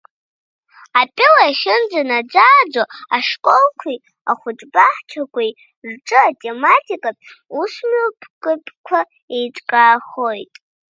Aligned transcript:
Атәыла 0.99 1.43
ахьынӡанаӡааӡо 1.49 2.83
ашколқәеи 3.15 3.99
ахәыҷбаҳчақәеи 4.31 5.51
рҿы 5.91 6.19
атематикатә 6.29 7.23
усмҩаԥгатәқәа 7.59 8.99
еиҿкаахоит. 9.37 10.53